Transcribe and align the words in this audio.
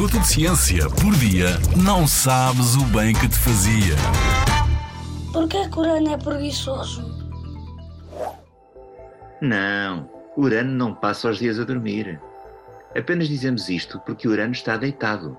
minuto 0.00 0.18
de 0.18 0.28
ciência 0.28 0.88
por 0.88 1.14
dia, 1.16 1.48
não 1.76 2.06
sabes 2.06 2.74
o 2.74 2.84
bem 2.86 3.12
que 3.12 3.28
te 3.28 3.36
fazia. 3.36 3.94
Porquê 5.30 5.68
que 5.68 5.78
Urano 5.78 6.14
é 6.14 6.16
preguiçoso? 6.16 7.04
Não, 9.42 10.08
Urano 10.38 10.72
não 10.72 10.94
passa 10.94 11.28
os 11.28 11.38
dias 11.38 11.60
a 11.60 11.64
dormir. 11.64 12.18
Apenas 12.96 13.28
dizemos 13.28 13.68
isto 13.68 14.00
porque 14.06 14.26
Urano 14.26 14.52
está 14.52 14.78
deitado. 14.78 15.36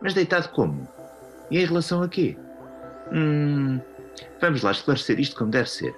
Mas 0.00 0.14
deitado 0.14 0.48
como? 0.48 0.88
E 1.50 1.58
em 1.58 1.66
relação 1.66 2.02
a 2.02 2.08
quê? 2.08 2.34
Hum, 3.12 3.78
vamos 4.40 4.62
lá 4.62 4.70
esclarecer 4.70 5.20
isto 5.20 5.36
como 5.36 5.50
deve 5.50 5.68
ser. 5.68 5.94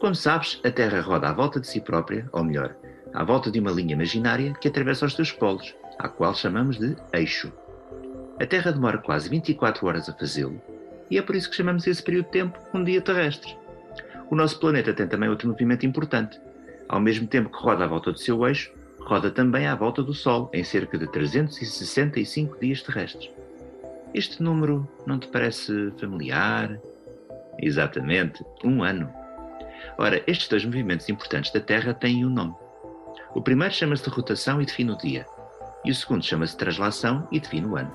Como 0.00 0.14
sabes, 0.14 0.60
a 0.62 0.70
Terra 0.70 1.00
roda 1.00 1.30
à 1.30 1.32
volta 1.32 1.60
de 1.60 1.66
si 1.66 1.80
própria, 1.80 2.28
ou 2.30 2.44
melhor, 2.44 2.76
à 3.12 3.24
volta 3.24 3.50
de 3.50 3.58
uma 3.58 3.70
linha 3.70 3.94
imaginária 3.94 4.52
que 4.60 4.68
atravessa 4.68 5.06
os 5.06 5.14
seus 5.14 5.32
polos, 5.32 5.74
à 5.98 6.08
qual 6.08 6.34
chamamos 6.34 6.78
de 6.78 6.96
eixo. 7.12 7.52
A 8.40 8.46
Terra 8.46 8.72
demora 8.72 8.98
quase 8.98 9.28
24 9.28 9.86
horas 9.86 10.08
a 10.08 10.12
fazê-lo, 10.12 10.60
e 11.10 11.18
é 11.18 11.22
por 11.22 11.34
isso 11.34 11.50
que 11.50 11.56
chamamos 11.56 11.86
esse 11.86 12.02
período 12.02 12.26
de 12.26 12.32
tempo 12.32 12.58
um 12.72 12.84
dia 12.84 13.00
terrestre. 13.00 13.56
O 14.30 14.36
nosso 14.36 14.60
planeta 14.60 14.92
tem 14.92 15.08
também 15.08 15.28
outro 15.28 15.48
movimento 15.48 15.84
importante. 15.84 16.40
Ao 16.88 17.00
mesmo 17.00 17.26
tempo 17.26 17.50
que 17.50 17.62
roda 17.62 17.84
à 17.84 17.86
volta 17.88 18.12
do 18.12 18.18
seu 18.18 18.46
eixo, 18.46 18.72
roda 19.00 19.30
também 19.30 19.66
à 19.66 19.74
volta 19.74 20.02
do 20.02 20.14
Sol, 20.14 20.48
em 20.52 20.62
cerca 20.62 20.96
de 20.96 21.06
365 21.08 22.58
dias 22.60 22.82
terrestres. 22.82 23.28
Este 24.14 24.42
número 24.42 24.88
não 25.04 25.18
te 25.18 25.26
parece 25.28 25.92
familiar? 25.98 26.80
Exatamente, 27.60 28.44
um 28.64 28.82
ano. 28.82 29.12
Ora, 29.98 30.22
estes 30.26 30.48
dois 30.48 30.64
movimentos 30.64 31.08
importantes 31.08 31.52
da 31.52 31.60
Terra 31.60 31.92
têm 31.92 32.24
um 32.24 32.30
nome. 32.30 32.54
O 33.34 33.40
primeiro 33.40 33.72
chama-se 33.72 34.02
de 34.02 34.10
rotação 34.10 34.60
e 34.60 34.66
define 34.66 34.90
o 34.92 34.96
dia, 34.96 35.26
e 35.84 35.90
o 35.90 35.94
segundo 35.94 36.24
chama-se 36.24 36.52
de 36.52 36.58
translação 36.58 37.28
e 37.30 37.38
define 37.38 37.66
o 37.66 37.76
ano. 37.76 37.92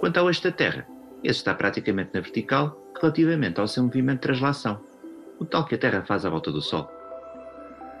Quanto 0.00 0.18
ao 0.18 0.26
eixo 0.26 0.42
da 0.42 0.50
Terra, 0.50 0.86
esse 1.22 1.38
está 1.38 1.54
praticamente 1.54 2.10
na 2.12 2.20
vertical 2.20 2.76
relativamente 3.00 3.60
ao 3.60 3.68
seu 3.68 3.84
movimento 3.84 4.16
de 4.16 4.22
translação, 4.22 4.80
o 5.38 5.44
tal 5.44 5.64
que 5.64 5.76
a 5.76 5.78
Terra 5.78 6.02
faz 6.02 6.26
à 6.26 6.30
volta 6.30 6.50
do 6.50 6.60
Sol. 6.60 6.90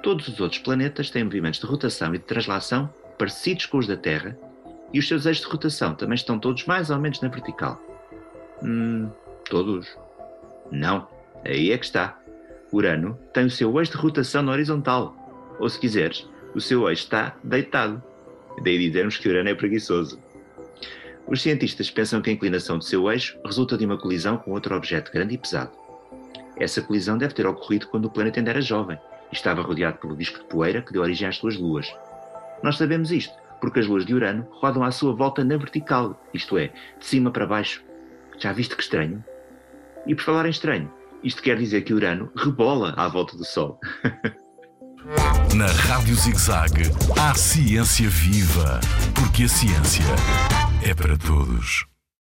Todos 0.02 0.26
os 0.26 0.40
outros 0.40 0.60
planetas 0.60 1.10
têm 1.10 1.22
movimentos 1.22 1.60
de 1.60 1.66
rotação 1.66 2.12
e 2.14 2.18
de 2.18 2.24
translação 2.24 2.92
parecidos 3.16 3.66
com 3.66 3.78
os 3.78 3.86
da 3.86 3.96
Terra, 3.96 4.36
e 4.92 4.98
os 4.98 5.06
seus 5.06 5.26
eixos 5.26 5.44
de 5.44 5.50
rotação 5.50 5.94
também 5.94 6.16
estão 6.16 6.38
todos 6.38 6.66
mais 6.66 6.90
ou 6.90 6.98
menos 6.98 7.20
na 7.20 7.28
vertical. 7.28 7.80
Hum, 8.62 9.08
todos? 9.48 9.96
Não, 10.72 11.06
aí 11.44 11.70
é 11.70 11.78
que 11.78 11.84
está. 11.84 12.18
Urano 12.72 13.16
tem 13.32 13.46
o 13.46 13.50
seu 13.50 13.78
eixo 13.78 13.92
de 13.92 13.98
rotação 13.98 14.42
na 14.42 14.52
horizontal, 14.52 15.14
ou 15.62 15.68
se 15.68 15.78
quiseres, 15.78 16.28
o 16.56 16.60
seu 16.60 16.88
eixo 16.88 17.04
está 17.04 17.36
deitado. 17.44 18.02
Daí 18.64 18.78
dizermos 18.78 19.16
que 19.16 19.28
Urano 19.28 19.48
é 19.48 19.54
preguiçoso. 19.54 20.18
Os 21.24 21.40
cientistas 21.40 21.88
pensam 21.88 22.20
que 22.20 22.30
a 22.30 22.32
inclinação 22.32 22.78
do 22.78 22.84
seu 22.84 23.08
eixo 23.10 23.38
resulta 23.46 23.78
de 23.78 23.86
uma 23.86 23.96
colisão 23.96 24.36
com 24.36 24.50
outro 24.50 24.74
objeto 24.74 25.12
grande 25.12 25.36
e 25.36 25.38
pesado. 25.38 25.70
Essa 26.56 26.82
colisão 26.82 27.16
deve 27.16 27.32
ter 27.32 27.46
ocorrido 27.46 27.86
quando 27.86 28.06
o 28.06 28.10
planeta 28.10 28.40
ainda 28.40 28.50
era 28.50 28.60
jovem 28.60 28.98
e 29.30 29.34
estava 29.36 29.62
rodeado 29.62 29.98
pelo 29.98 30.16
disco 30.16 30.40
de 30.40 30.46
poeira 30.46 30.82
que 30.82 30.92
deu 30.92 31.00
origem 31.00 31.28
às 31.28 31.36
suas 31.36 31.56
luas. 31.56 31.94
Nós 32.60 32.76
sabemos 32.76 33.12
isto 33.12 33.32
porque 33.60 33.78
as 33.78 33.86
luas 33.86 34.04
de 34.04 34.12
Urano 34.12 34.48
rodam 34.50 34.82
à 34.82 34.90
sua 34.90 35.14
volta 35.14 35.44
na 35.44 35.56
vertical, 35.56 36.20
isto 36.34 36.58
é, 36.58 36.72
de 36.98 37.06
cima 37.06 37.30
para 37.30 37.46
baixo. 37.46 37.84
Já 38.36 38.52
viste 38.52 38.74
que 38.74 38.82
estranho? 38.82 39.24
E 40.08 40.14
por 40.16 40.24
falar 40.24 40.46
em 40.46 40.50
estranho, 40.50 40.92
isto 41.22 41.40
quer 41.40 41.56
dizer 41.56 41.82
que 41.82 41.94
Urano 41.94 42.32
rebola 42.34 42.94
à 42.96 43.06
volta 43.06 43.36
do 43.36 43.44
Sol. 43.44 43.78
Na 45.54 45.66
Rádio 45.66 46.16
ZigZag, 46.16 46.90
há 47.20 47.34
ciência 47.34 48.08
viva, 48.08 48.80
porque 49.14 49.44
a 49.44 49.48
ciência 49.48 50.04
é 50.82 50.94
para 50.94 51.18
todos. 51.18 51.91